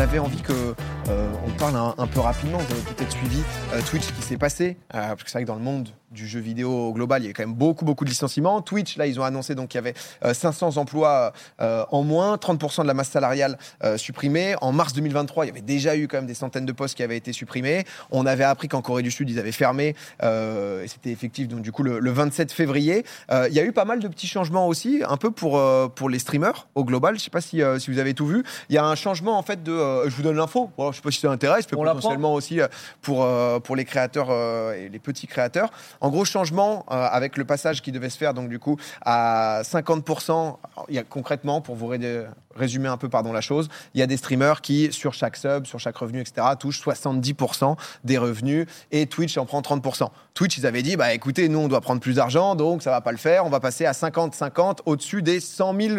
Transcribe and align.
j'avais 0.00 0.18
envie 0.18 0.40
que 0.40 0.74
euh, 1.10 1.32
on 1.46 1.50
parle 1.58 1.76
un, 1.76 2.06
peu 2.06 2.20
rapidement. 2.20 2.56
Vous 2.56 2.72
avez 2.72 2.80
peut-être 2.94 3.12
suivi 3.12 3.42
euh, 3.74 3.82
Twitch, 3.82 4.06
qui 4.14 4.22
s'est 4.22 4.38
passé, 4.38 4.78
euh, 4.94 5.08
parce 5.08 5.24
que 5.24 5.28
c'est 5.28 5.36
vrai 5.36 5.42
que 5.42 5.48
dans 5.48 5.56
le 5.56 5.60
monde 5.60 5.90
du 6.10 6.26
jeu 6.26 6.40
vidéo 6.40 6.70
au 6.70 6.92
global, 6.92 7.22
il 7.22 7.26
y 7.26 7.30
a 7.30 7.32
quand 7.32 7.42
même 7.42 7.54
beaucoup, 7.54 7.84
beaucoup 7.84 8.04
de 8.04 8.10
licenciements. 8.10 8.60
Twitch, 8.62 8.96
là, 8.96 9.06
ils 9.06 9.20
ont 9.20 9.24
annoncé 9.24 9.54
donc 9.54 9.68
qu'il 9.68 9.78
y 9.78 9.82
avait 9.82 9.94
euh, 10.24 10.34
500 10.34 10.76
emplois 10.76 11.32
euh, 11.60 11.84
en 11.90 12.02
moins, 12.02 12.36
30% 12.36 12.82
de 12.82 12.86
la 12.86 12.94
masse 12.94 13.10
salariale 13.10 13.58
euh, 13.84 13.96
supprimée. 13.96 14.54
En 14.60 14.72
mars 14.72 14.92
2023, 14.92 15.44
il 15.44 15.48
y 15.48 15.50
avait 15.50 15.60
déjà 15.60 15.96
eu 15.96 16.08
quand 16.08 16.18
même 16.18 16.26
des 16.26 16.34
centaines 16.34 16.66
de 16.66 16.72
postes 16.72 16.96
qui 16.96 17.02
avaient 17.02 17.16
été 17.16 17.32
supprimés. 17.32 17.84
On 18.10 18.26
avait 18.26 18.44
appris 18.44 18.68
qu'en 18.68 18.82
Corée 18.82 19.02
du 19.02 19.10
Sud, 19.10 19.30
ils 19.30 19.38
avaient 19.38 19.52
fermé, 19.52 19.94
euh, 20.22 20.82
et 20.82 20.88
c'était 20.88 21.10
effectif 21.10 21.48
donc 21.48 21.62
du 21.62 21.72
coup 21.72 21.82
le, 21.82 21.98
le 22.00 22.10
27 22.10 22.50
février. 22.52 23.04
Euh, 23.30 23.46
il 23.48 23.54
y 23.54 23.60
a 23.60 23.64
eu 23.64 23.72
pas 23.72 23.84
mal 23.84 24.00
de 24.00 24.08
petits 24.08 24.26
changements 24.26 24.66
aussi, 24.66 25.02
un 25.08 25.16
peu 25.16 25.30
pour, 25.30 25.58
euh, 25.58 25.88
pour 25.88 26.08
les 26.08 26.18
streamers 26.18 26.66
au 26.74 26.84
global. 26.84 27.16
Je 27.18 27.22
sais 27.24 27.30
pas 27.30 27.40
si, 27.40 27.62
euh, 27.62 27.78
si 27.78 27.90
vous 27.90 27.98
avez 27.98 28.14
tout 28.14 28.26
vu. 28.26 28.42
Il 28.68 28.74
y 28.74 28.78
a 28.78 28.84
un 28.84 28.94
changement 28.94 29.38
en 29.38 29.42
fait 29.42 29.62
de. 29.62 29.72
euh, 29.72 30.10
je 30.10 30.16
vous 30.16 30.22
donne 30.22 30.36
l'info. 30.36 30.70
Voilà, 30.76 30.92
je 30.92 30.96
sais 30.96 31.02
pas 31.02 31.10
si 31.10 31.20
ça 31.20 31.30
intéresse, 31.30 31.66
mais 31.70 31.76
potentiellement 31.76 32.34
aussi 32.34 32.60
euh, 32.60 32.68
pour, 33.02 33.24
euh, 33.24 33.60
pour 33.60 33.76
les 33.76 33.84
créateurs 33.84 34.28
euh, 34.30 34.74
et 34.74 34.88
les 34.88 34.98
petits 34.98 35.26
créateurs. 35.26 35.70
En 36.00 36.08
gros, 36.10 36.24
changement 36.24 36.86
euh, 36.90 37.06
avec 37.10 37.36
le 37.36 37.44
passage 37.44 37.82
qui 37.82 37.92
devait 37.92 38.10
se 38.10 38.16
faire 38.18 38.32
donc 38.34 38.48
du 38.48 38.58
coup 38.58 38.76
à 39.02 39.62
50%. 39.64 40.30
Alors, 40.32 40.58
Il 40.88 40.94
y 40.94 40.98
a 40.98 41.02
concrètement, 41.02 41.60
pour 41.60 41.74
vous 41.76 41.86
ré- 41.86 42.24
résumer 42.54 42.88
un 42.88 42.96
peu 42.96 43.08
pardon 43.08 43.32
la 43.32 43.40
chose, 43.40 43.68
il 43.94 44.00
y 44.00 44.02
a 44.02 44.06
des 44.06 44.16
streamers 44.16 44.60
qui 44.62 44.92
sur 44.92 45.14
chaque 45.14 45.36
sub, 45.36 45.66
sur 45.66 45.78
chaque 45.78 45.96
revenu, 45.96 46.20
etc. 46.20 46.46
touchent 46.58 46.80
70% 46.82 47.76
des 48.04 48.18
revenus 48.18 48.66
et 48.90 49.06
Twitch 49.06 49.36
en 49.38 49.46
prend 49.46 49.60
30%. 49.60 50.08
Twitch, 50.34 50.58
ils 50.58 50.66
avaient 50.66 50.82
dit 50.82 50.96
bah 50.96 51.12
écoutez, 51.14 51.48
nous 51.48 51.58
on 51.58 51.68
doit 51.68 51.80
prendre 51.80 52.00
plus 52.00 52.14
d'argent, 52.16 52.54
donc 52.54 52.82
ça 52.82 52.90
va 52.90 53.00
pas 53.00 53.12
le 53.12 53.18
faire. 53.18 53.44
On 53.44 53.50
va 53.50 53.60
passer 53.60 53.86
à 53.86 53.92
50-50 53.92 54.78
au-dessus 54.86 55.22
des 55.22 55.40
100 55.40 55.74
000 55.80 55.94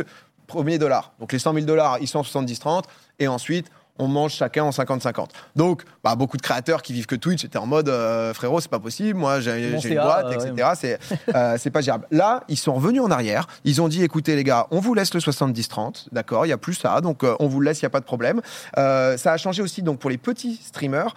premiers 0.48 0.78
dollars. 0.78 1.14
Donc 1.20 1.32
les 1.32 1.40
100 1.40 1.54
000 1.54 1.66
dollars, 1.66 1.98
ils 2.02 2.08
sont 2.08 2.20
en 2.20 2.24
70-30 2.24 2.84
et 3.20 3.28
ensuite 3.28 3.70
on 4.02 4.08
mange 4.08 4.34
chacun 4.34 4.64
en 4.64 4.72
50-50. 4.72 5.30
Donc, 5.56 5.84
bah, 6.04 6.16
beaucoup 6.16 6.38
de 6.38 6.42
créateurs 6.42 6.82
qui 6.82 6.94
vivent 6.94 7.06
que 7.06 7.16
Twitch 7.16 7.46
étaient 7.46 7.58
en 7.58 7.68
mode 7.68 7.88
euh, 7.88 8.34
frérot, 8.34 8.60
c'est 8.60 8.70
pas 8.70 8.80
possible, 8.80 9.20
moi 9.20 9.40
j'ai 9.40 9.70
une 9.70 9.96
boîte, 9.96 10.26
euh, 10.26 10.32
etc. 10.32 10.70
C'est 10.76 11.00
euh, 11.36 11.56
c'est 11.60 11.70
pas 11.70 11.82
gérable. 11.82 12.08
Là, 12.12 12.44
ils 12.48 12.58
sont 12.58 12.74
revenus 12.74 13.02
en 13.02 13.12
arrière. 13.12 13.48
Ils 13.64 13.82
ont 13.82 13.88
dit 13.88 14.04
écoutez, 14.04 14.36
les 14.36 14.44
gars, 14.44 14.68
on 14.72 14.80
vous 14.80 14.94
laisse 14.94 15.14
le 15.14 15.20
70-30, 15.20 16.08
d'accord, 16.12 16.46
il 16.46 16.50
y 16.50 16.54
a 16.54 16.58
plus 16.58 16.74
ça, 16.74 17.00
donc 17.02 17.24
on 17.40 17.48
vous 17.48 17.60
le 17.60 17.66
laisse, 17.66 17.82
il 17.82 17.86
n'y 17.86 17.88
a 17.88 17.92
pas 17.92 18.00
de 18.00 18.06
problème. 18.06 18.42
Ça 18.76 19.32
a 19.32 19.38
changé 19.38 19.62
aussi 19.62 19.84
donc 19.84 20.00
pour 20.00 20.10
les 20.10 20.18
petits 20.18 20.60
streamers. 20.64 21.14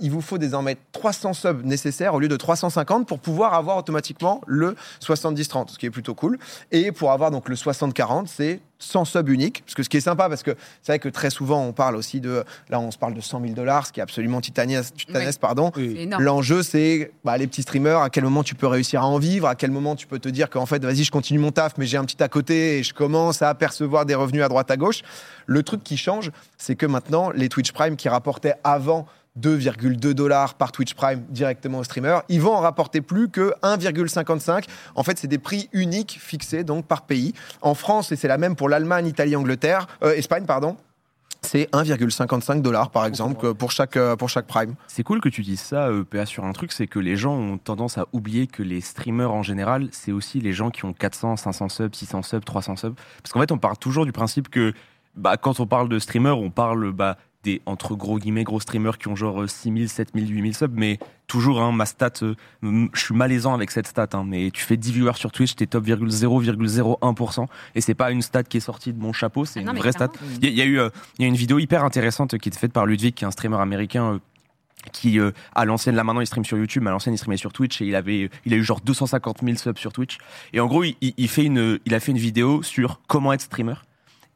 il 0.00 0.10
vous 0.10 0.20
faut 0.20 0.38
désormais 0.38 0.76
300 0.92 1.32
subs 1.32 1.64
nécessaires 1.64 2.14
au 2.14 2.20
lieu 2.20 2.28
de 2.28 2.36
350 2.36 3.06
pour 3.06 3.18
pouvoir 3.18 3.54
avoir 3.54 3.78
automatiquement 3.78 4.42
le 4.46 4.76
70-30, 5.00 5.70
ce 5.70 5.78
qui 5.78 5.86
est 5.86 5.90
plutôt 5.90 6.14
cool. 6.14 6.38
Et 6.72 6.92
pour 6.92 7.12
avoir 7.12 7.30
donc 7.30 7.48
le 7.48 7.54
60-40, 7.54 8.26
c'est 8.26 8.60
100 8.78 9.04
subs 9.04 9.28
uniques. 9.28 9.62
Parce 9.64 9.74
que 9.74 9.82
ce 9.82 9.88
qui 9.88 9.96
est 9.96 10.00
sympa, 10.00 10.28
parce 10.28 10.42
que 10.42 10.52
c'est 10.82 10.92
vrai 10.92 10.98
que 10.98 11.08
très 11.08 11.30
souvent, 11.30 11.62
on 11.64 11.72
parle 11.72 11.96
aussi 11.96 12.20
de. 12.20 12.44
Là, 12.68 12.80
on 12.80 12.90
se 12.90 12.98
parle 12.98 13.14
de 13.14 13.20
100 13.20 13.40
000 13.40 13.54
dollars, 13.54 13.86
ce 13.86 13.92
qui 13.92 14.00
est 14.00 14.02
absolument 14.02 14.40
titanesque, 14.40 14.94
pardon. 15.40 15.72
L'enjeu, 16.18 16.62
c'est 16.62 17.12
bah, 17.24 17.36
les 17.38 17.46
petits 17.46 17.62
streamers, 17.62 18.00
à 18.00 18.10
quel 18.10 18.24
moment 18.24 18.42
tu 18.42 18.54
peux 18.54 18.66
réussir 18.66 19.02
à 19.02 19.06
en 19.06 19.18
vivre, 19.18 19.46
à 19.46 19.54
quel 19.54 19.70
moment 19.70 19.96
tu 19.96 20.06
peux 20.06 20.18
te 20.18 20.28
dire 20.28 20.50
qu'en 20.50 20.66
fait, 20.66 20.82
vas-y, 20.82 21.04
je 21.04 21.10
continue 21.10 21.38
mon 21.38 21.52
taf, 21.52 21.74
mais 21.78 21.86
j'ai 21.86 21.96
un 21.96 22.04
petit 22.04 22.22
à 22.22 22.28
côté 22.28 22.78
et 22.78 22.82
je 22.82 22.94
commence 22.94 23.42
à 23.42 23.48
apercevoir 23.48 24.06
des 24.06 24.14
revenus 24.14 24.42
à 24.42 24.48
droite 24.48 24.70
à 24.70 24.76
gauche. 24.76 25.02
Le 25.46 25.62
truc 25.62 25.82
qui 25.82 25.96
change, 25.96 26.30
c'est 26.58 26.76
que 26.76 26.86
maintenant, 26.86 27.30
les 27.30 27.48
Twitch 27.48 27.72
Prime 27.72 27.96
qui 27.96 28.08
rapportaient 28.08 28.54
avant 28.64 29.06
2,2 29.40 30.12
dollars 30.12 30.54
par 30.54 30.72
Twitch 30.72 30.94
Prime 30.94 31.22
directement 31.28 31.78
aux 31.78 31.84
streamers, 31.84 32.22
ils 32.28 32.40
vont 32.40 32.54
en 32.54 32.60
rapporter 32.60 33.00
plus 33.00 33.28
que 33.28 33.52
1,55. 33.62 34.64
En 34.94 35.02
fait, 35.02 35.18
c'est 35.18 35.28
des 35.28 35.38
prix 35.38 35.68
uniques 35.72 36.18
fixés 36.20 36.64
donc 36.64 36.86
par 36.86 37.02
pays. 37.02 37.32
En 37.62 37.74
France, 37.74 38.12
et 38.12 38.16
c'est 38.16 38.28
la 38.28 38.38
même 38.38 38.56
pour 38.56 38.68
l'Allemagne, 38.68 39.06
Italie, 39.06 39.36
Angleterre, 39.36 39.86
euh, 40.02 40.14
Espagne, 40.14 40.44
pardon. 40.44 40.76
C'est 41.42 41.68
1,55 41.72 42.60
dollars 42.60 42.90
par 42.90 43.06
exemple 43.06 43.54
pour 43.54 43.70
chaque, 43.70 43.96
euh, 43.96 44.16
pour 44.16 44.28
chaque 44.28 44.46
Prime. 44.46 44.74
C'est 44.88 45.04
cool 45.04 45.20
que 45.20 45.28
tu 45.28 45.42
dises 45.42 45.60
ça, 45.60 45.86
euh, 45.88 46.02
PA, 46.02 46.26
sur 46.26 46.44
un 46.44 46.52
truc, 46.52 46.72
c'est 46.72 46.88
que 46.88 46.98
les 46.98 47.16
gens 47.16 47.34
ont 47.34 47.56
tendance 47.56 47.98
à 47.98 48.06
oublier 48.12 48.48
que 48.48 48.64
les 48.64 48.80
streamers 48.80 49.30
en 49.30 49.44
général, 49.44 49.88
c'est 49.92 50.10
aussi 50.10 50.40
les 50.40 50.52
gens 50.52 50.70
qui 50.70 50.84
ont 50.84 50.92
400, 50.92 51.36
500 51.36 51.68
subs, 51.68 51.94
600 51.94 52.22
subs, 52.22 52.44
300 52.44 52.76
subs. 52.76 52.94
Parce 53.22 53.32
qu'en 53.32 53.40
fait, 53.40 53.52
on 53.52 53.58
part 53.58 53.78
toujours 53.78 54.06
du 54.06 54.12
principe 54.12 54.48
que 54.48 54.72
bah, 55.14 55.36
quand 55.36 55.60
on 55.60 55.66
parle 55.66 55.88
de 55.88 55.98
streamers, 55.98 56.38
on 56.38 56.50
parle 56.50 56.92
bah, 56.92 57.16
des, 57.46 57.62
entre 57.64 57.94
gros 57.94 58.18
guillemets, 58.18 58.44
gros 58.44 58.60
streamers 58.60 58.98
qui 58.98 59.08
ont 59.08 59.16
genre 59.16 59.42
euh, 59.42 59.46
6000, 59.46 59.88
7000, 59.88 60.28
8000 60.30 60.54
subs, 60.54 60.72
mais 60.74 60.98
toujours, 61.28 61.60
hein, 61.62 61.72
ma 61.72 61.86
stat, 61.86 62.10
euh, 62.22 62.34
je 62.62 63.00
suis 63.00 63.14
malaisant 63.14 63.54
avec 63.54 63.70
cette 63.70 63.86
stat, 63.86 64.08
hein, 64.14 64.24
mais 64.26 64.50
tu 64.50 64.62
fais 64.64 64.76
10 64.76 64.92
viewers 64.92 65.14
sur 65.16 65.30
Twitch, 65.32 65.54
t'es 65.54 65.66
top 65.66 65.84
0,001%, 65.86 67.46
et 67.74 67.80
c'est 67.80 67.94
pas 67.94 68.10
une 68.10 68.22
stat 68.22 68.44
qui 68.44 68.56
est 68.56 68.60
sortie 68.60 68.92
de 68.92 69.00
mon 69.00 69.12
chapeau, 69.12 69.44
c'est 69.44 69.60
Ah 69.66 69.70
une 69.70 69.78
vraie 69.78 69.92
stat. 69.92 70.08
Il 70.42 70.44
y, 70.44 70.48
a- 70.48 70.50
il 70.50 70.56
y 70.58 70.62
a 70.62 70.64
eu 70.64 70.78
euh, 70.80 70.88
y 71.18 71.24
a 71.24 71.26
une 71.26 71.36
vidéo 71.36 71.58
hyper 71.58 71.84
intéressante 71.84 72.36
qui 72.38 72.48
est 72.48 72.56
faite 72.58 72.72
par 72.72 72.86
Ludwig, 72.86 73.14
qui 73.14 73.24
est 73.24 73.26
un 73.26 73.30
streamer 73.30 73.58
américain 73.60 74.14
euh, 74.14 74.18
qui 74.92 75.18
euh, 75.18 75.32
à 75.54 75.64
l'ancienne 75.64 75.96
là 75.96 76.04
maintenant 76.04 76.20
il 76.20 76.26
stream 76.28 76.44
sur 76.44 76.56
YouTube 76.58 76.82
mais 76.82 76.90
à 76.90 76.92
l'ancienne 76.92 77.14
il 77.14 77.18
streamait 77.18 77.36
sur 77.36 77.52
Twitch 77.52 77.80
et 77.82 77.86
il 77.86 77.94
avait 77.96 78.30
il 78.44 78.54
a 78.54 78.56
eu 78.56 78.62
genre 78.62 78.80
250 78.80 79.40
000 79.42 79.56
subs 79.56 79.78
sur 79.78 79.92
Twitch. 79.92 80.18
Et 80.52 80.60
en 80.60 80.66
gros 80.66 80.84
il- 80.84 80.96
il 81.00 81.28
fait 81.28 81.44
une 81.44 81.78
il 81.86 81.94
a 81.94 82.00
fait 82.00 82.12
une 82.12 82.18
vidéo 82.18 82.62
sur 82.62 83.00
comment 83.08 83.32
être 83.32 83.40
streamer. 83.40 83.74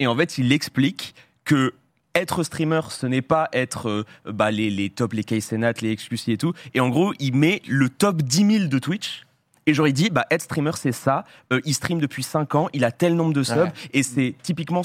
Et 0.01 0.07
en 0.07 0.17
fait 0.17 0.39
il 0.39 0.53
explique 0.53 1.15
que 1.45 1.75
être 2.15 2.43
streamer, 2.43 2.81
ce 2.91 3.07
n'est 3.07 3.23
pas 3.23 3.49
être 3.53 3.89
euh, 3.89 4.05
bah, 4.27 4.51
les, 4.51 4.71
les 4.71 4.91
top, 4.91 5.13
les 5.13 5.25
Kaysenat, 5.25 5.75
les 5.81 5.95
XQC 5.97 6.29
et 6.29 6.37
tout. 6.37 6.53
Et 6.75 6.81
en 6.81 6.89
gros, 6.89 7.13
il 7.19 7.35
met 7.35 7.63
le 7.69 7.89
top 7.89 8.23
10 8.23 8.59
000 8.59 8.69
de 8.69 8.79
Twitch. 8.79 9.27
Et 9.67 9.75
genre, 9.75 9.87
il 9.87 9.93
dit, 9.93 10.11
bah, 10.11 10.27
être 10.31 10.43
streamer, 10.43 10.73
c'est 10.77 10.93
ça. 10.93 11.25
Euh, 11.53 11.61
il 11.65 11.75
stream 11.75 12.01
depuis 12.01 12.23
5 12.23 12.55
ans, 12.55 12.69
il 12.73 12.85
a 12.85 12.91
tel 12.91 13.15
nombre 13.15 13.35
de 13.35 13.43
subs. 13.43 13.57
Ouais. 13.57 13.73
Et 13.93 14.03
c'est 14.03 14.35
typiquement 14.43 14.83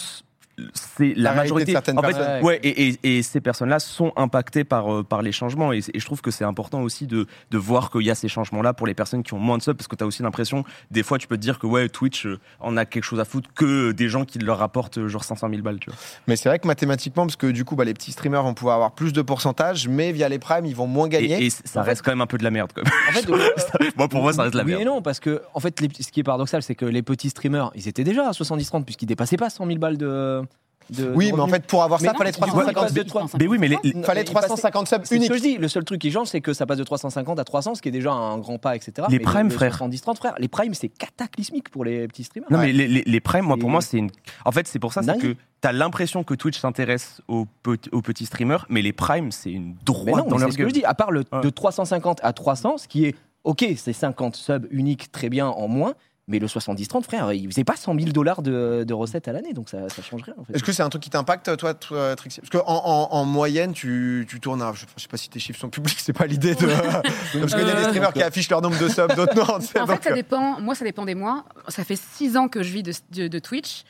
c'est 0.73 1.13
la, 1.16 1.31
de 1.31 1.35
majorité. 1.38 1.71
certaines 1.73 1.99
en 1.99 2.01
fait, 2.01 2.13
personnes. 2.13 2.43
ouais, 2.43 2.59
et, 2.63 2.88
et- 3.03 3.17
et 3.17 3.23
ces 3.23 3.41
personnes-là 3.41 3.79
sont 3.79 4.13
impactées 4.16 4.63
par, 4.63 4.93
euh, 4.93 5.03
par 5.03 5.21
les 5.21 5.31
changements. 5.31 5.73
Et, 5.73 5.79
et 5.93 5.99
je 5.99 6.05
trouve 6.05 6.21
que 6.21 6.31
c'est 6.31 6.45
important 6.45 6.81
aussi 6.81 7.07
de, 7.07 7.27
de 7.51 7.57
voir 7.57 7.91
qu'il 7.91 8.01
y 8.03 8.09
a 8.11 8.16
ces 8.16 8.27
changements-là 8.27 8.73
pour 8.73 8.88
les 8.88 8.94
personnes 8.94 9.23
qui 9.23 9.33
ont 9.33 9.39
moins 9.39 9.57
de 9.57 9.63
subs, 9.63 9.73
parce 9.75 9.88
que 9.88 9.95
tu 9.95 10.03
as 10.03 10.07
aussi 10.07 10.23
l'impression, 10.23 10.63
des 10.91 11.03
fois, 11.03 11.17
tu 11.17 11.27
peux 11.27 11.35
te 11.35 11.41
dire 11.41 11.59
que 11.59 11.67
ouais, 11.67 11.89
Twitch 11.89 12.25
euh, 12.25 12.39
en 12.59 12.77
a 12.77 12.85
quelque 12.85 13.03
chose 13.03 13.19
à 13.19 13.25
foutre 13.25 13.49
que 13.53 13.91
des 13.91 14.07
gens 14.07 14.23
qui 14.25 14.39
leur 14.39 14.57
rapportent 14.59 14.97
euh, 14.97 15.07
genre 15.07 15.23
500 15.23 15.49
000 15.49 15.61
balles, 15.61 15.79
tu 15.79 15.89
vois. 15.89 15.99
Mais 16.27 16.35
c'est 16.35 16.47
vrai 16.49 16.59
que 16.59 16.67
mathématiquement, 16.67 17.25
parce 17.25 17.35
que 17.35 17.47
du 17.47 17.65
coup, 17.65 17.75
bah, 17.75 17.83
les 17.83 17.94
petits 17.94 18.11
streamers 18.13 18.44
vont 18.44 18.53
pouvoir 18.53 18.75
avoir 18.75 18.91
plus 18.94 19.11
de 19.13 19.21
pourcentage, 19.21 19.88
mais 19.89 20.11
via 20.13 20.29
les 20.29 20.39
primes, 20.39 20.65
ils 20.65 20.75
vont 20.75 20.88
moins 20.88 21.07
gagner. 21.07 21.41
Et, 21.44 21.45
et 21.47 21.49
ça 21.49 21.81
En 21.81 21.83
fait- 21.83 21.89
reste 21.89 22.01
quand 22.01 22.11
même 22.11 22.21
un 22.21 22.27
peu 22.27 22.38
de 22.38 22.44
la 22.44 22.51
merde. 22.51 22.71
Quand 22.73 22.83
même. 22.83 22.94
En 23.09 23.11
fait, 23.11 23.29
euh, 23.85 23.89
moi, 23.97 24.07
pour 24.07 24.21
moi, 24.21 24.31
ça 24.33 24.44
reste 24.44 24.53
de 24.53 24.57
la 24.59 24.63
oui 24.63 24.69
merde. 24.71 24.81
et 24.81 24.85
non, 24.85 25.01
parce 25.01 25.19
que 25.19 25.41
en 25.53 25.59
fait, 25.59 25.81
les- 25.81 25.89
ce 26.01 26.11
qui 26.11 26.21
est 26.21 26.23
paradoxal, 26.23 26.63
c'est 26.63 26.75
que 26.75 26.85
les 26.85 27.01
petits 27.03 27.29
streamers, 27.29 27.71
ils 27.75 27.88
étaient 27.88 28.03
déjà 28.03 28.27
à 28.27 28.31
70-30 28.31 28.83
puisqu'ils 28.85 29.05
dépassaient 29.07 29.38
pas 29.38 29.49
100 29.49 29.65
000 29.67 29.79
balles 29.79 29.97
de. 29.97 30.44
De 30.90 31.12
oui, 31.16 31.31
de 31.31 31.35
mais 31.35 31.41
en 31.41 31.47
fait, 31.47 31.66
pour 31.66 31.84
avoir 31.84 32.00
Mais 32.01 32.07
ça, 32.07 32.13
non, 32.13 32.18
fallait 32.19 32.31
du 32.31 32.38
coup, 32.38 32.46
350 32.46 32.72
il 32.72 32.84
passe 32.84 32.94
de 32.94 33.03
trois- 33.03 33.25
Mais 33.40 33.47
oui, 33.47 33.57
mais 33.59 33.68
les, 33.68 33.75
fallait 34.03 34.22
il 34.22 34.34
passait- 34.34 34.47
350 34.47 34.88
subs 34.88 35.00
C'est 35.03 35.09
ce 35.09 35.16
uniques. 35.16 35.29
que 35.31 35.38
je 35.38 35.41
dis. 35.41 35.57
Le 35.57 35.68
seul 35.68 35.84
truc 35.84 36.00
qui 36.01 36.12
change, 36.12 36.28
c'est 36.28 36.41
que 36.41 36.53
ça 36.53 36.66
passe 36.66 36.78
de 36.78 36.84
350 36.84 37.40
à 37.40 37.44
300, 37.44 37.75
ce 37.75 37.81
qui 37.81 37.90
est 37.90 37.91
déjà 37.91 38.12
un 38.12 38.38
grand 38.38 38.57
pas, 38.57 38.75
etc. 38.75 39.07
Les 39.09 39.18
Mais 39.19 39.24
primes, 39.24 39.50
frère. 39.51 39.72
70-30, 39.78 40.18
frère. 40.18 40.35
Les 40.40 40.47
primes, 40.47 40.74
c'est 40.74 40.90
cataclysmique 40.90 41.69
pour 41.69 41.85
les 41.85 42.07
petits 42.07 42.24
streamers. 42.24 42.51
Non, 42.51 42.59
Ouais. 42.59 42.68
mais 42.68 42.74
les, 42.74 42.88
les, 42.88 43.03
les 43.06 43.19
primes, 43.19 43.45
moi, 43.45 43.57
pour 43.57 43.69
moi, 43.69 43.81
c'est 43.81 43.97
une. 43.97 44.09
En 44.45 44.51
fait, 44.51 44.68
c'est 44.68 44.79
pour 44.79 44.94
ça, 44.94 45.01
c'est 45.03 45.18
que 45.18 45.34
tu 45.62 45.68
as 45.68 45.72
l'impression 45.72 46.24
que 46.24 46.34
Twitch 46.34 46.59
s'intéresse 46.59 47.22
aux, 47.28 47.47
aux 47.91 48.01
petits 48.01 48.25
streamers, 48.25 48.66
mais 48.69 48.81
les 48.81 48.94
primes, 48.94 49.31
c'est 49.31 49.51
une 49.51 49.69
Mais 49.69 49.75
droite 49.85 50.16
non, 50.18 50.29
dans 50.29 50.35
mais 50.35 50.41
leur 50.41 50.50
c'est 50.50 50.53
ce 50.53 50.57
que 50.57 50.68
je 50.69 50.74
dis. 50.74 50.85
À 50.85 50.94
part 50.94 51.12
le, 51.12 51.24
Ouais. 51.31 51.41
de 51.41 51.50
350 51.50 52.19
à 52.24 52.34
300, 52.34 52.78
ce 52.78 52.88
qui 52.88 53.06
est 53.06 53.16
OK, 53.44 53.66
c'est 53.78 53.94
50 53.94 54.35
subs 54.35 54.68
uniques, 54.72 55.12
très 55.12 55.29
bien 55.29 55.47
en 55.47 55.68
moins. 55.68 55.94
Mais 56.28 56.40
le 56.40 56.47
70-30, 56.47 57.03
frère, 57.03 57.34
il 57.34 57.47
faisait 57.47 57.63
pas 57.63 57.75
100 57.75 58.00
000 58.00 58.12
dollars 58.12 58.41
de, 58.41 58.84
de 58.84 58.94
recettes 58.96 59.28
à 59.28 59.31
l'année, 59.31 59.53
donc 59.53 59.69
ça, 59.69 59.90
ça 59.90 60.02
change 60.02 60.24
rien. 60.24 60.34
En 60.40 60.44
fait. 60.44 60.56
Est-ce 60.56 60.63
que 60.63 60.72
c'est 60.72 60.81
un 60.81 60.90
truc 60.90 61.03
qui 61.03 61.12
t'impacte, 61.12 61.56
toi, 61.56 61.75
toi, 61.75 62.16
Trixie? 62.16 62.41
Parce 62.41 62.50
qu'en 62.50 62.68
en, 62.68 63.09
en 63.12 63.25
moyenne, 63.25 63.74
tu, 63.74 64.25
tu 64.28 64.40
tournes 64.40 64.63
à. 64.63 64.74
Je, 64.74 64.86
je 64.97 65.02
sais 65.03 65.08
pas 65.08 65.18
si 65.18 65.30
tes 65.30 65.38
chiffres 65.40 65.59
sont 65.59 65.69
publics, 65.69 66.00
c'est 66.00 66.13
pas 66.13 66.25
l'idée 66.25 66.56
de. 66.56 66.66
Parce 67.40 67.53
qu'il 67.53 67.59
y 67.68 67.69
a 67.69 67.75
des 67.75 67.81
Euh, 67.84 67.84
streamers 67.90 68.12
qui 68.13 68.24
affichent 68.24 68.50
leur 68.50 68.63
nombre 68.63 68.80
de 68.80 68.90
subs, 68.90 69.13
d'autres 69.16 69.36
non. 69.36 69.44
En 69.81 69.86
donc, 69.86 70.02
fait, 70.02 70.09
ça 70.09 70.16
dépend. 70.16 70.59
Moi, 70.59 70.74
ça 70.74 70.84
dépend 70.84 71.06
des 71.06 71.13
mois. 71.16 71.46
Ça 71.68 71.84
fait 71.84 71.96
six 71.96 72.38
ans 72.38 72.48
que 72.48 72.63
je 72.63 72.71
vis 72.74 72.81
de, 72.81 72.94
de- 73.12 73.28
de 73.28 73.39
Twitch. 73.39 73.83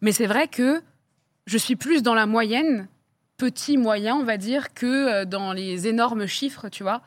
Mais 0.00 0.12
c'est 0.12 0.26
vrai 0.26 0.48
que 0.48 0.80
je 1.46 1.58
suis 1.58 1.76
plus 1.76 2.02
dans 2.02 2.14
la 2.14 2.24
moyenne, 2.24 2.88
petit, 3.36 3.76
moyen, 3.76 4.16
on 4.16 4.24
va 4.24 4.38
dire, 4.38 4.72
que 4.72 4.86
euh, 4.86 5.24
dans 5.26 5.52
les 5.52 5.86
énormes 5.88 6.24
chiffres, 6.26 6.70
tu 6.70 6.82
vois. 6.84 7.02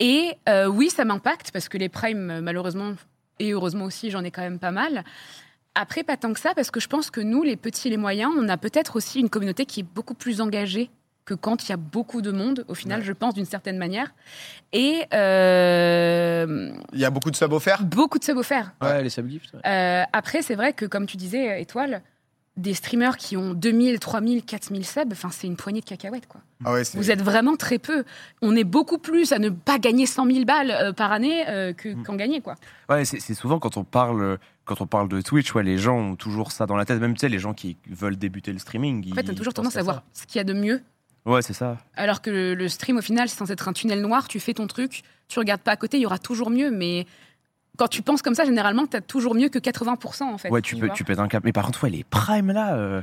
Et 0.00 0.32
euh, 0.48 0.66
oui, 0.66 0.90
ça 0.90 1.04
m'impacte 1.04 1.52
parce 1.52 1.68
que 1.68 1.78
les 1.78 1.88
primes, 1.88 2.30
euh, 2.30 2.40
malheureusement, 2.40 2.94
et 3.38 3.52
heureusement 3.52 3.84
aussi, 3.84 4.10
j'en 4.10 4.24
ai 4.24 4.30
quand 4.30 4.42
même 4.42 4.58
pas 4.58 4.70
mal. 4.70 5.04
Après, 5.74 6.02
pas 6.04 6.16
tant 6.16 6.32
que 6.32 6.40
ça, 6.40 6.54
parce 6.54 6.70
que 6.70 6.80
je 6.80 6.88
pense 6.88 7.10
que 7.10 7.20
nous, 7.20 7.42
les 7.42 7.56
petits 7.56 7.88
et 7.88 7.90
les 7.90 7.96
moyens, 7.98 8.32
on 8.36 8.48
a 8.48 8.56
peut-être 8.56 8.96
aussi 8.96 9.20
une 9.20 9.28
communauté 9.28 9.66
qui 9.66 9.80
est 9.80 9.86
beaucoup 9.94 10.14
plus 10.14 10.40
engagée 10.40 10.90
que 11.26 11.34
quand 11.34 11.64
il 11.64 11.70
y 11.70 11.72
a 11.72 11.76
beaucoup 11.76 12.22
de 12.22 12.30
monde, 12.30 12.64
au 12.68 12.74
final, 12.74 13.02
je 13.02 13.12
pense, 13.12 13.34
d'une 13.34 13.44
certaine 13.44 13.76
manière. 13.76 14.14
Et 14.72 15.02
euh, 15.12 16.70
Il 16.92 17.00
y 17.00 17.04
a 17.04 17.10
beaucoup 17.10 17.30
de 17.30 17.36
subs 17.36 17.52
offerts? 17.52 17.82
beaucoup 17.82 18.18
de 18.18 18.24
subs 18.24 18.38
offerts. 18.38 18.72
Ouais, 18.80 19.02
les 19.02 19.18
ouais. 19.18 19.40
Euh, 19.66 20.04
après, 20.12 20.40
c'est 20.42 20.54
vrai 20.54 20.72
que, 20.72 20.86
comme 20.86 21.06
tu 21.06 21.16
disais, 21.16 21.50
euh, 21.50 21.58
Étoile, 21.58 22.02
des 22.56 22.72
streamers 22.74 23.16
qui 23.18 23.36
ont 23.36 23.52
2000, 23.52 23.98
3000, 23.98 24.42
4000 24.44 24.84
subs, 24.86 25.12
enfin, 25.12 25.28
c'est 25.30 25.46
une 25.46 25.56
poignée 25.56 25.80
de 25.80 25.84
cacahuètes, 25.84 26.26
quoi. 26.26 26.40
Ah 26.64 26.72
ouais, 26.72 26.82
Vous 26.94 27.10
êtes 27.10 27.20
vraiment 27.22 27.54
très 27.56 27.78
peu. 27.78 28.04
On 28.40 28.56
est 28.56 28.64
beaucoup 28.64 28.96
plus 28.98 29.32
à 29.32 29.38
ne 29.38 29.50
pas 29.50 29.78
gagner 29.78 30.06
100 30.06 30.26
000 30.30 30.44
balles 30.46 30.70
euh, 30.70 30.92
par 30.92 31.12
année 31.12 31.44
euh, 31.48 31.72
que- 31.74 31.90
Mm. 31.90 32.02
qu'en 32.04 32.16
gagner, 32.16 32.40
quoi. 32.40 32.54
Ouais, 32.88 33.04
c'est 33.04 33.20
c'est 33.20 33.34
souvent 33.34 33.58
quand 33.58 33.76
on 33.76 33.84
parle 33.84 34.38
quand 34.64 34.80
on 34.80 34.86
parle 34.86 35.08
de 35.08 35.20
Twitch, 35.20 35.54
ouais, 35.54 35.62
les 35.62 35.78
gens 35.78 35.96
ont 35.96 36.16
toujours 36.16 36.50
ça 36.50 36.66
dans 36.66 36.76
la 36.76 36.84
tête. 36.84 36.98
Même 37.00 37.14
tu 37.14 37.20
sais, 37.20 37.28
les 37.28 37.38
gens 37.38 37.52
qui 37.54 37.76
veulent 37.88 38.16
débuter 38.16 38.52
le 38.52 38.58
streaming. 38.58 39.12
En 39.12 39.14
fait, 39.14 39.30
a 39.30 39.34
toujours 39.34 39.54
tendance 39.54 39.76
à 39.76 39.82
voir 39.82 40.02
ce 40.12 40.24
qu'il 40.26 40.38
y 40.38 40.40
a 40.40 40.44
de 40.44 40.54
mieux 40.54 40.82
Ouais, 41.26 41.42
c'est 41.42 41.52
ça. 41.52 41.76
Alors 41.96 42.22
que 42.22 42.30
le, 42.30 42.54
le 42.54 42.68
stream, 42.68 42.96
au 42.96 43.02
final, 43.02 43.28
c'est 43.28 43.36
censé 43.36 43.52
être 43.52 43.68
un 43.68 43.72
tunnel 43.72 44.00
noir. 44.00 44.28
Tu 44.28 44.38
fais 44.40 44.54
ton 44.54 44.66
truc, 44.66 45.02
tu 45.28 45.38
regardes 45.40 45.60
pas 45.60 45.72
à 45.72 45.76
côté, 45.76 45.98
il 45.98 46.00
y 46.02 46.06
aura 46.06 46.18
toujours 46.18 46.50
mieux. 46.50 46.70
Mais 46.70 47.04
quand 47.76 47.88
tu 47.88 48.02
penses 48.02 48.22
comme 48.22 48.34
ça, 48.34 48.44
généralement, 48.44 48.86
tu 48.86 48.96
as 48.96 49.00
toujours 49.00 49.34
mieux 49.34 49.48
que 49.48 49.58
80% 49.58 50.22
en 50.24 50.38
fait. 50.38 50.50
Ouais, 50.50 50.62
tu, 50.62 50.76
peux, 50.76 50.86
vois. 50.86 50.94
tu 50.94 51.04
pètes 51.04 51.18
un 51.18 51.28
cap. 51.28 51.42
Mais 51.44 51.52
par 51.52 51.64
contre, 51.66 51.84
ouais, 51.84 51.90
les 51.90 52.04
primes 52.04 52.52
là. 52.52 52.74
euh, 52.74 53.00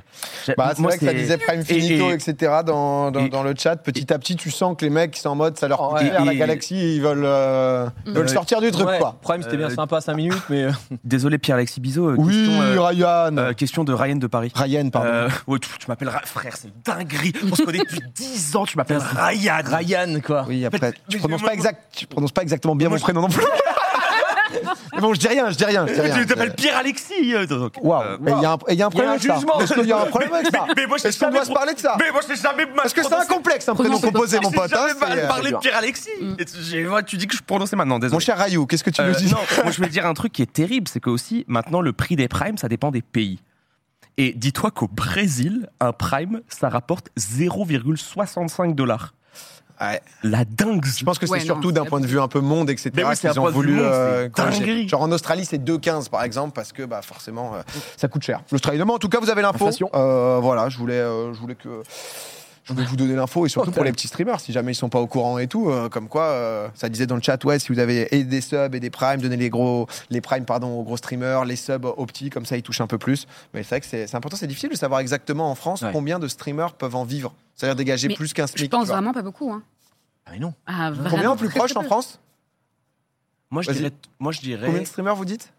Bah, 0.58 0.72
c'est 0.76 0.82
moi, 0.82 0.90
vrai 0.92 0.98
que 1.00 1.06
ça 1.06 1.14
disait 1.14 1.38
Prime 1.38 1.64
Finito, 1.64 2.10
et- 2.10 2.14
etc. 2.14 2.52
dans, 2.66 3.12
dans, 3.12 3.20
et- 3.26 3.30
dans 3.30 3.44
le 3.44 3.54
chat. 3.58 3.76
Petit 3.78 4.12
à 4.14 4.20
petit, 4.20 4.36
tu 4.36 4.52
sens 4.52 4.76
que 4.78 4.86
les 4.86 4.90
mecs 4.92 5.12
qui 5.12 5.20
sont 5.22 5.30
en 5.30 5.36
mode, 5.36 5.58
ça 5.58 5.68
leur 5.68 5.78
coûte 5.80 6.00
Ouais. 6.02 6.08
cher, 6.10 6.26
la 6.26 6.34
Et- 6.34 6.38
galaxie, 6.38 6.96
ils 6.96 7.02
veulent, 7.02 7.24
euh, 7.26 7.88
Mm. 8.06 8.12
veulent 8.14 8.30
sortir 8.30 8.62
du 8.62 8.72
truc, 8.72 8.88
Ouais, 8.88 9.00
quoi. 9.00 9.18
Prime, 9.22 9.42
c'était 9.44 9.58
bien 9.58 9.68
Euh, 9.70 9.76
sympa 9.76 10.02
5 10.02 10.16
minutes, 10.16 10.44
mais. 10.50 10.64
euh, 10.64 10.72
Désolé, 11.04 11.38
Pierre-Alexis 11.38 11.80
Bizot. 11.80 12.10
euh, 12.10 12.16
Oui, 12.18 12.34
question, 12.46 12.62
euh, 12.62 12.82
Ryan. 12.82 13.38
euh, 13.38 13.54
question 13.54 13.84
de 13.84 13.94
Ryan 13.94 14.16
de 14.16 14.28
Paris. 14.28 14.52
Ryan, 14.56 14.90
pardon. 14.90 15.10
Euh, 15.10 15.30
ouais, 15.48 15.60
tu, 15.60 15.70
tu 15.80 15.86
m'appelles 15.88 16.12
frère, 16.26 16.56
c'est 16.58 16.72
dinguerie. 16.84 17.34
On 17.52 17.56
se 17.56 17.64
connaît 17.64 17.80
depuis 17.80 18.00
10 18.16 18.56
ans, 18.56 18.66
tu 18.66 18.78
m'appelles 18.78 18.98
Ryan. 19.00 19.62
Ryan, 19.66 20.20
quoi. 20.26 20.46
oui, 20.48 20.66
après, 20.66 20.94
tu 21.10 21.18
prononces 21.20 21.42
pas 21.42 21.54
exact, 21.54 21.82
tu 21.96 22.08
prononces 22.08 22.32
pas 22.32 22.42
exactement 22.42 22.76
bien 22.76 22.90
mon 22.90 22.98
prénom 23.00 23.22
non 23.22 23.30
plus. 23.30 23.44
Mais 24.94 25.02
bon, 25.02 25.14
je 25.14 25.20
dis 25.20 25.28
rien, 25.28 25.50
je 25.50 25.56
dis 25.58 25.66
rien, 25.66 25.86
je 25.88 25.94
dis 25.94 26.02
rien. 26.02 26.16
Tu 26.20 26.26
t'appelles 26.26 26.54
Pierre-Alexis. 26.56 27.34
euh, 27.36 27.46
donc, 27.46 27.74
Waouh. 27.82 28.02
euh, 28.04 28.18
Et 28.28 28.32
il 28.32 28.42
y 28.42 28.46
a 28.46 28.52
un- 28.52 28.56
et 28.56 28.74
il 28.74 28.78
y 28.78 28.82
a 28.82 28.86
un 28.88 28.90
problème 28.90 29.12
avec 29.12 29.24
ça. 29.24 29.36
jugement. 29.36 29.60
Est-ce 29.60 29.74
qu'il 29.74 29.86
y 29.88 29.92
a 29.92 30.02
un 30.02 30.06
problème 30.06 30.34
avec 30.34 30.48
ça 30.52 30.66
Mais- 30.68 30.74
mais 30.78 30.88
moi, 30.88 30.98
je 30.98 31.08
Est-ce 31.08 31.20
qu'on 31.20 31.32
doit 31.32 31.46
se 31.46 31.52
parler 31.52 31.74
de 31.74 31.80
ça 31.80 31.96
Mais 32.00 32.12
moi, 32.12 32.22
je 32.28 32.36
sais 32.36 32.42
jamais 32.42 32.66
Parce 32.68 32.94
que 32.94 33.04
c'est 33.04 33.14
un 33.14 33.26
complexe, 33.26 33.68
un 33.70 33.76
prénom 33.76 34.00
composé, 34.00 34.38
pas. 34.38 34.44
mon 34.44 34.52
Je 34.52 34.56
pote. 34.56 34.70
sais 34.70 34.76
hein, 34.78 34.88
jamais 34.88 35.00
mal 35.00 35.12
c'est, 35.18 35.24
euh, 35.24 35.28
parler 35.28 35.44
de 35.46 35.50
dur. 35.50 35.60
Pierre-Alexis. 35.60 36.10
Mm. 36.22 36.34
Et 36.40 36.46
tu- 36.46 36.58
j'ai- 36.62 36.88
ouais, 36.88 37.04
Tu 37.04 37.18
dis 37.18 37.28
que 37.28 37.36
je 37.36 37.42
prononçais 37.44 37.76
maintenant, 37.76 38.00
désolé. 38.00 38.16
Mon 38.16 38.20
cher 38.20 38.38
Rayou, 38.38 38.66
qu'est-ce 38.66 38.84
que 38.84 38.90
tu 38.90 39.02
Euh, 39.02 39.10
nous 39.10 39.16
dis 39.16 39.26
non, 39.32 39.38
moi 39.64 39.72
je 39.72 39.78
voulais 39.78 39.90
dire 39.90 40.06
un 40.06 40.14
truc 40.14 40.32
qui 40.34 40.42
est 40.42 40.52
terrible, 40.52 40.88
c'est 40.88 41.00
que 41.00 41.10
aussi 41.10 41.44
maintenant 41.48 41.82
le 41.82 41.94
prix 41.94 42.16
des 42.16 42.28
primes, 42.28 42.58
ça 42.58 42.68
dépend 42.68 42.92
des 42.92 43.02
pays. 43.02 43.40
Et 44.18 44.34
dis-toi 44.34 44.70
qu'au 44.72 44.88
Brésil, 44.88 45.68
un 45.80 45.92
prime, 45.92 46.42
ça 46.48 46.70
rapporte 46.70 47.10
0,65 47.18 48.76
dollars. 48.76 49.14
Ouais. 49.84 50.02
La 50.24 50.46
dingue. 50.46 50.86
Je 50.86 51.04
pense 51.04 51.20
que 51.20 51.26
c'est 51.26 51.32
Ouais, 51.34 51.40
surtout 51.40 51.72
d'un 51.72 51.86
point 51.86 52.00
de 52.00 52.08
vue 52.08 52.20
un 52.20 52.28
peu 52.28 52.40
monde, 52.40 52.70
etc. 52.70 52.92
Mais 52.96 53.04
oui, 53.04 53.16
c'est 53.16 53.30
qu'ils 53.30 53.40
ont 53.40 53.50
voulu 53.52 53.74
monde, 53.76 53.84
euh, 53.86 54.30
dinguerie. 54.30 54.88
Genre 54.88 55.02
en 55.02 55.12
Australie, 55.12 55.46
c'est 55.46 55.58
2,15 55.64 56.10
par 56.10 56.24
exemple, 56.24 56.54
parce 56.54 56.72
que 56.72 56.84
bah, 56.84 57.02
forcément, 57.02 57.54
euh, 57.56 57.62
ça 57.98 58.08
coûte 58.08 58.24
cher. 58.24 58.42
L'Australie, 58.52 58.78
non, 58.80 58.86
mais 58.86 58.94
en 58.94 59.00
tout 59.00 59.10
cas, 59.10 59.20
vous 59.20 59.30
avez 59.30 59.42
l'info. 59.42 59.70
Euh, 59.94 60.40
voilà, 60.42 60.70
je 60.70 60.78
voulais, 60.78 60.94
euh, 61.00 61.34
je 61.34 61.40
voulais 61.40 61.56
que. 61.56 61.84
Je 62.66 62.72
voulais 62.72 62.86
vous 62.86 62.96
donner 62.96 63.14
l'info 63.14 63.46
et 63.46 63.50
surtout 63.50 63.72
pour 63.72 63.84
les 63.84 63.92
petits 63.92 64.08
streamers, 64.08 64.40
si 64.40 64.54
jamais 64.54 64.72
ils 64.72 64.76
sont 64.76 64.88
pas 64.88 65.00
au 65.02 65.06
courant 65.06 65.38
et 65.38 65.48
tout, 65.48 65.70
euh, 65.70 65.90
comme 65.90 66.08
quoi, 66.08 66.24
euh, 66.28 66.70
ça 66.76 66.88
disait 66.88 67.06
dans 67.06 67.18
le 67.18 67.22
chat, 67.22 67.44
ouais, 67.44 67.60
si 67.60 67.74
vous 67.74 67.80
avez 67.80 68.08
et 68.16 68.24
des 68.24 68.40
subs 68.40 68.74
et 68.74 68.80
des 68.80 68.90
primes, 68.90 69.20
donnez 69.20 69.36
les 69.36 69.50
gros, 69.50 69.86
les 70.10 70.22
primes 70.22 70.46
pardon 70.46 70.70
aux 70.80 70.84
gros 70.84 70.96
streamers, 70.96 71.44
les 71.44 71.58
subs 71.58 71.84
aux 71.84 72.06
petits, 72.06 72.30
comme 72.30 72.46
ça 72.46 72.56
ils 72.56 72.64
touchent 72.64 72.80
un 72.80 72.88
peu 72.88 72.98
plus. 72.98 73.28
Mais 73.54 73.64
c'est 73.64 73.70
vrai 73.76 73.82
que 73.82 73.86
c'est 73.86 74.16
important, 74.16 74.38
c'est 74.38 74.48
difficile 74.48 74.70
de 74.70 74.78
savoir 74.78 75.02
exactement 75.02 75.52
en 75.52 75.56
France 75.56 75.82
Ouais. 75.82 75.90
combien 75.92 76.20
de 76.20 76.28
streamers 76.30 76.72
peuvent 76.76 76.96
en 76.96 77.04
vivre, 77.04 77.34
c'est-à-dire 77.54 77.76
dégager 77.76 78.08
Mais 78.08 78.16
plus 78.16 78.32
qu'un 78.32 78.48
Je 78.48 78.54
SMIC. 78.54 78.72
pense 78.72 78.84
tu 78.84 78.88
vois. 78.88 78.96
vraiment 78.96 79.12
pas 79.12 79.24
beaucoup. 79.24 79.52
Hein. 79.52 79.62
Ah, 80.26 80.32
mais 80.34 80.40
non. 80.40 80.54
Ah, 80.66 80.92
Combien 80.96 81.10
vraiment 81.10 81.36
plus 81.38 81.50
proche 81.50 81.76
en. 81.76 81.84
France? 81.84 82.20
Moi 83.52 83.62
je 83.62 83.72
dirais. 83.72 83.92
Moi 84.20 84.32
je 84.32 84.40
dirais. 84.42 84.66
Combien 84.68 84.82
de 84.82 84.88
streamers 84.88 85.16
vous 85.16 85.26
dites? 85.26 85.54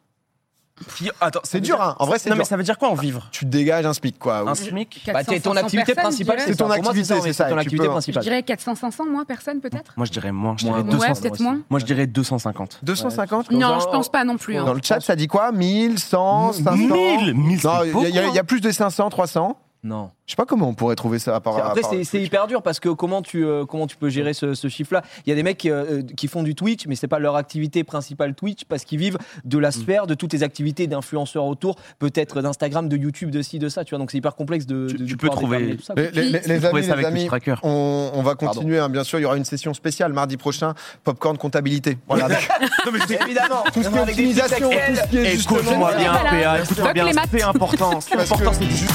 Attends, 1.20 1.38
C'est 1.44 1.61
dur, 1.61 1.76
dire- 1.76 1.84
hein. 1.84 1.96
En 2.00 2.06
vrai, 2.06 2.19
c'est 2.19 2.28
Non, 2.31 2.34
mais 2.34 2.43
ça 2.43 2.56
veut 2.56 2.64
dire 2.64 2.78
quoi 2.78 2.88
en 2.88 2.94
vivre? 2.96 3.28
Tu 3.31 3.44
te 3.44 3.50
dégages 3.50 3.87
un 3.87 3.93
SMIC, 3.94 4.19
quoi. 4.19 4.38
Un 4.40 4.56
SMIC? 4.56 5.02
Bah, 5.06 5.22
t'es 5.22 5.38
ton 5.38 5.52
400, 5.52 5.56
activité 5.66 5.94
principale, 5.94 6.40
c'est 6.40 6.56
ton 6.56 6.69
activité, 6.69 7.20
c'est 7.22 7.32
ça, 7.32 7.44
ton 7.44 7.56
activité 7.58 7.76
peux- 7.76 7.84
Je 7.84 7.90
principale. 7.90 8.22
dirais 8.25 8.43
400-500 8.43 9.05
moins 9.08 9.25
personnes 9.25 9.61
peut-être? 9.61 9.93
Moi 9.96 10.05
je 10.06 10.11
dirais 10.11 10.32
moins. 10.32 10.56
Je 10.58 10.67
Moins, 10.67 10.78
dirais 10.82 10.88
ouais, 10.88 10.99
200. 10.99 11.06
Ouais, 11.12 11.20
peut-être 11.20 11.40
moins. 11.40 11.60
Moi 11.70 11.78
je 11.78 11.84
dirais 11.84 12.08
250. 12.08 12.81
250 12.82 13.50
Ouais. 13.50 13.56
Non, 13.56 13.78
je 13.78 13.84
pense 13.87 14.08
pas 14.10 14.25
non 14.25 14.37
plus. 14.37 14.56
hein. 14.56 14.64
Dans 14.64 14.75
le 14.75 14.81
chat, 14.82 14.99
ça 14.99 15.14
dit 15.14 15.28
quoi? 15.28 15.52
1000, 15.52 16.00
100, 16.00 16.55
500 16.55 16.72
1000 16.75 17.34
1000 17.34 17.60
Non, 17.62 17.70
c'est 17.82 18.08
il 18.08 18.14
y, 18.14 18.19
a- 18.19 18.26
y 18.26 18.38
a 18.40 18.44
plus 18.44 18.60
de 18.60 18.72
500, 18.72 19.08
300. 19.10 19.56
Non. 19.84 20.10
Je 20.26 20.32
sais 20.32 20.36
pas 20.36 20.46
comment 20.46 20.66
on 20.70 20.72
pourrait 20.72 20.94
trouver 20.94 21.19
ça 21.19 21.36
à 21.36 21.40
part. 21.40 21.58
Après, 21.58 21.82
c'est- 21.82 22.04
c'est 22.04 22.20
hyper 22.22 22.46
dur 22.46 22.62
parce 22.62 22.81
que 22.81 22.88
comment 22.88 23.20
tu, 23.20 23.44
euh, 23.44 23.66
comment 23.66 23.86
tu 23.86 23.96
peux 23.96 24.08
gérer 24.08 24.32
ce, 24.32 24.54
ce 24.54 24.69
chiffre-là? 24.69 25.02
Il 25.26 25.28
y 25.28 25.32
a 25.32 25.36
des 25.36 25.42
mecs 25.42 25.66
euh, 25.66 26.00
qui 26.16 26.26
font 26.26 26.42
du 26.42 26.54
Twitch, 26.54 26.86
mais 26.86 26.94
c'est 26.96 27.06
pas 27.06 27.19
leur 27.19 27.36
activité 27.36 27.84
principale 27.84 28.34
Twitch 28.34 28.64
parce 28.66 28.84
qu'ils 28.86 28.98
vivent 28.98 29.19
de 29.44 29.58
la 29.58 29.70
sphère, 29.70 30.06
de 30.06 30.14
toutes 30.14 30.32
les 30.32 30.42
activités 30.42 30.86
d'influenceurs 30.86 31.44
autour, 31.44 31.76
peut-être 31.98 32.40
d'Instagram, 32.40 32.88
de 32.88 32.96
YouTube, 32.96 33.31
de 33.31 33.42
ci, 33.42 33.58
de 33.58 33.69
ça. 33.69 33.84
Tu 33.84 33.90
vois, 33.90 33.98
donc 33.98 34.10
c'est 34.10 34.16
hyper 34.16 34.34
complexe 34.34 34.64
de. 34.64 34.86
Tu- 34.88 34.94
de- 34.96 35.02
de 35.02 35.06
tu 35.06 35.16
peux 35.19 35.28
trouver- 35.28 35.76
tout 35.76 35.82
ça. 35.82 35.92
Les, 35.94 36.10
les- 36.10 36.31
les- 36.40 36.90
amis, 36.90 37.28
on, 37.62 38.10
on 38.14 38.22
va 38.22 38.34
continuer. 38.36 38.78
hein, 38.78 38.88
bien 38.88 39.04
sûr, 39.04 39.19
il 39.19 39.22
y 39.22 39.26
aura 39.26 39.36
une 39.36 39.44
session 39.44 39.75
spéciale 39.75 40.14
mardi 40.14 40.38
prochain, 40.38 40.72
popcorn 41.04 41.36
comptabilité. 41.36 41.98
Voilà, 42.08 42.25
avec 42.25 42.48
Non, 42.86 42.92
mais 42.92 43.00
c'est- 43.06 43.22
Évidemment. 43.22 43.62
tout 43.75 43.82
ce 43.82 43.90
qui 43.90 43.96
est 43.96 44.00
optimisation, 44.00 44.70
tout 44.70 44.96
ce 44.96 45.08
qui 45.10 45.16
est 45.19 45.34
Écoute-moi 45.34 45.94
bien. 45.96 46.14
PA, 46.14 46.62
écoute-moi 46.62 46.92
bien, 46.94 47.06
c'est 47.31 47.42
important. 47.42 48.00
C'est 48.00 48.16
important, 48.19 48.52
c'est 48.54 48.64
ju- 48.64 48.86